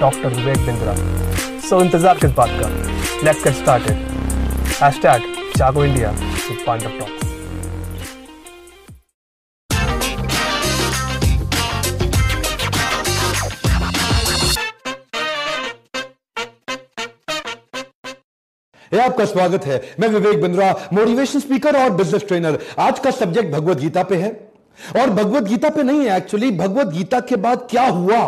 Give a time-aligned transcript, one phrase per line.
[0.00, 0.94] doctor Vivek Bindra.
[1.68, 2.68] So इंतज़ार किस बात का?
[3.24, 3.96] Let's get started
[4.82, 5.22] hashtag
[5.56, 7.26] Jago India with Pandav talks
[18.92, 23.50] ये आपका स्वागत है। मैं विवेक बिंद्रा मोटिवेशन स्पीकर और बिज़नेस ट्रेनर आज का सब्जेक्ट
[23.52, 24.30] भगवत गीता पे है।
[24.96, 28.20] और भगवत गीता पे नहीं है एक्चुअली भगवत गीता के बाद क्या हुआ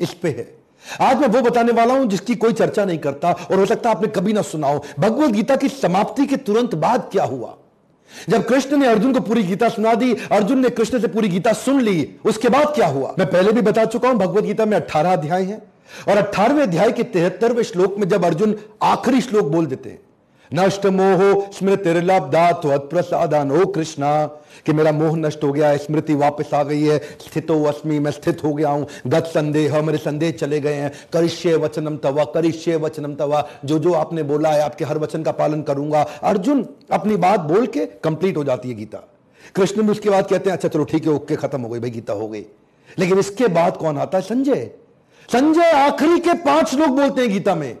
[0.00, 0.57] इस पे है।
[1.00, 4.08] आज मैं वो बताने वाला हूँ जिसकी कोई चर्चा नहीं करता, और हो सकता आपने
[4.08, 7.54] कभी ना सुना हो, भगवत गीता की समाप्ति के तुरंत बाद क्या हुआ?
[8.30, 11.52] जब कृष्ण ने अर्जुन को पूरी गीता सुना दी, अर्जुन ने कृष्ण से पूरी गीता
[11.52, 13.14] सुन ली, उसके बाद क्या हुआ?
[13.18, 15.62] मैं पहले भी बता चुका हूँ, भगवत गीता में अठारह अध्याय है,
[16.08, 19.98] और अठारहवें अध्याय के तिहत्तरवें श्लोक में जब अर्जुन आखिरी श्लोक बोल देते हैं
[20.54, 24.26] नष्ट मोह स्मृतिर्लब्धा प्रसादान ओ कृष्णा।
[24.66, 28.10] कि मेरा मोह नष्ट हो गया है, स्मृति वापस आ गई है। स्थितो अस्मि, मैं
[28.10, 32.76] स्थित हो गया हूँ। गत संदेह, मेरे संदेह चले गए हैं। करिष्य वचनम तवा, करिष्य
[32.76, 37.16] वचनम तवा। जो जो आपने बोला है, आपके हर वचन का पालन करूँगा। अर्जुन अपनी
[37.16, 39.08] बात बोल के कंप्लीट हो जाती है गीता।
[39.56, 41.90] कृष्ण भी उसके बाद कहते हैं अच्छा चलो, ठीक है, ओके, खत्म हो गई भाई,
[41.90, 42.46] गीता हो गई।
[42.98, 44.24] लेकिन इसके बाद कौन आता है?
[44.24, 44.70] संजय।
[45.32, 47.76] संजय आखिरी के पाँच लोग बोलते हैं गीता में।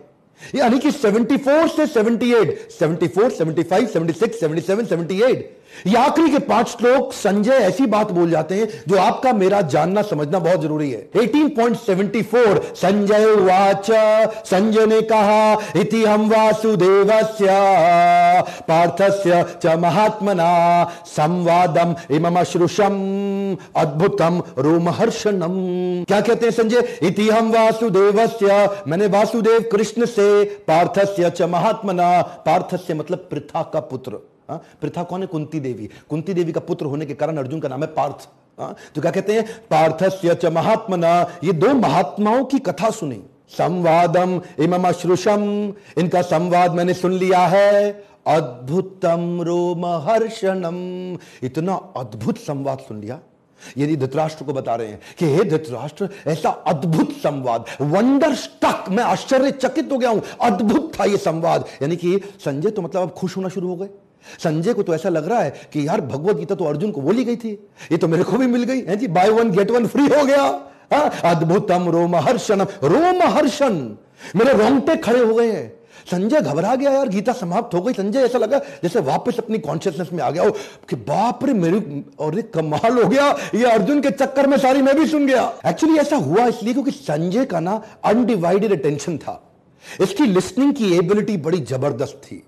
[0.55, 5.43] यानी कि 74 से 78 74 75 76 77 78
[5.86, 10.02] ये आखिरी के पाँच श्लोक संजय ऐसी बात बोल जाते हैं जो आपका, मेरा जानना
[10.02, 13.90] समझना बहुत ज़रूरी है। 18.74 संजय वाच।
[14.46, 17.12] संजय ने कहा इति हम वासुदेव
[18.68, 20.48] पार्थस्य च महात्मना,
[21.06, 22.96] संवादम इमम श्रुषम,
[23.76, 25.54] अद्भुतम रोमहर्षणम।
[26.04, 26.98] क्या कहते हैं संजय?
[27.02, 28.20] इति हम वासुदेव
[28.88, 34.18] मैंने वासुदेव कृष्ण से, पार्थस्य च महात्मना, पार्थस्य मतलब पृथा का पुत्र।
[34.48, 34.62] हाँ?
[34.80, 35.26] प्रथा कौन है?
[35.26, 38.28] कुंती देवी। कुंती देवी का पुत्र होने के कारण अर्जुन का नाम है पार्थ।
[38.58, 38.74] हाँ?
[38.94, 39.44] तो क्या कहते हैं?
[39.70, 45.42] पार्थस्य च महात्मना। ये दो महात्माओं की कथा सुनी। संवादम इमम श्रुषम
[45.98, 47.90] इनका संवाद मैंने सुन लिया है।
[48.26, 50.76] अद्भुतम रोमहर्षणम
[51.42, 53.18] इतना अद्भुत संवाद सुन लिया।
[53.78, 59.04] यदि धृतराष्ट्र को बता रहे हैं कि हे धृतराष्ट्र, ऐसा अद्भुत संवाद वंडर स्टक मैं
[59.04, 63.36] आश्चर्यचकित हो गया हूँ। अद्भुत था यह संवाद। यानी कि संजय तो मतलब अब खुश
[63.36, 63.88] होना शुरू हो गए।
[64.38, 67.24] संजय को तो ऐसा लग रहा है कि यार भगवत गीता तो अर्जुन को बोली
[67.24, 67.50] गई थी।
[67.92, 69.06] ये तो मेरे को भी मिल गई, है जी?
[69.08, 70.42] Buy one get one free हो गया।
[70.92, 71.08] हाँ?
[71.24, 73.74] अद्भुतम रोमहर्षण रोमहर्षण
[74.36, 75.72] मेरे रोंगटे खड़े हो गए हैं।
[76.10, 80.08] संजय घबरा गया यार, गीता समाप्त हो गई। संजय, ऐसा लगा जैसे वापस अपनी कॉन्शियसनेस
[80.12, 80.50] में आ गया हो
[80.88, 84.96] कि बाप रे, मेरी और कमाल हो गया। ये अर्जुन के चक्कर में सारी मैं
[84.96, 89.42] भी सुन गया। एक्चुअली ऐसा हुआ इसलिए क्योंकि संजय का ना अनडिवाइडेड अटेंशन था।
[90.00, 92.42] इसकी लिसनिंग की एबिलिटी बड़ी ज़बरदस्त थी।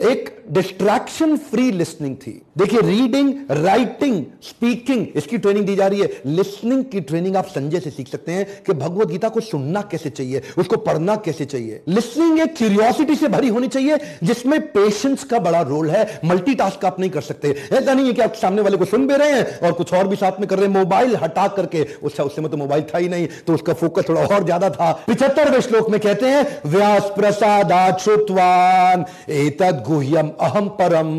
[0.00, 6.20] एक डिस्ट्रैक्शन फ्री लिसनिंग थी। देखिए रीडिंग राइटिंग स्पीकिंग इसकी ट्रेनिंग दी जा रही है।
[6.26, 10.10] लिसनिंग की ट्रेनिंग आप संजय से सीख सकते हैं कि भगवत गीता को सुनना कैसे
[10.10, 15.38] चाहिए, उसको पढ़ना कैसे चाहिए। लिसनिंग एक क्यूरियोसिटी से भरी होनी चाहिए, जिसमें पेशेंस का
[15.38, 18.76] बड़ा रोल है। मल्टीटास्क आप नहीं कर सकते। ऐसा नहीं है कि आप सामने वाले
[18.76, 21.16] को सुन भी रहे हैं और कुछ और भी साथ में कर रहे हैं। मोबाइल
[21.16, 24.44] हटा करके उससे उससे में तो मोबाइल था ही नहीं तो उसका फोकस थोड़ा और
[24.44, 31.10] ज़्यादा था। पिछहत्तरवें श्लोक में कहते हैं, व्यास प्रसाद श्रुतवान एतद गुह्यम अहम परम।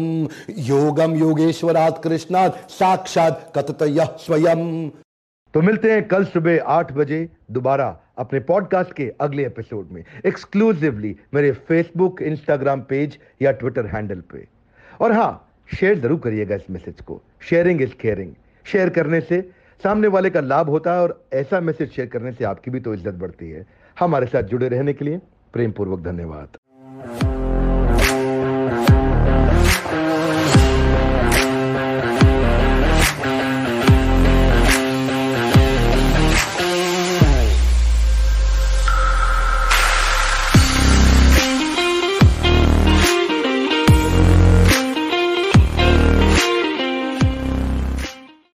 [0.65, 3.83] योगम योगेश्वरात कृष्णात, साक्षात कथत
[4.19, 4.89] स्वयं
[5.53, 7.85] तो मिलते हैं कल सुबह आठ बजे दोबारा
[8.19, 14.47] अपने पॉडकास्ट के अगले एपिसोड में। एक्सक्लूसिवली मेरे फेसबुक इंस्टाग्राम पेज या ट्विटर हैंडल पे।
[15.01, 15.31] और हाँ
[15.69, 18.31] शेयर ज़रूर करिएगा इस मैसेज को। शेयरिंग इज़ केयरिंग
[18.65, 19.41] शेयर करने से
[19.81, 22.93] सामने वाले का लाभ होता है और ऐसा मैसेज शेयर करने से आपकी भी तो
[22.93, 23.65] इज़्ज़त बढ़ती है।
[23.97, 25.21] हमारे साथ जुड़े रहने के लिए
[25.53, 26.57] प्रेम पूर्वक धन्यवाद।